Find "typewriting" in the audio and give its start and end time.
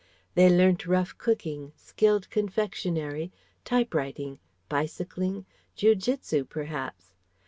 3.63-4.39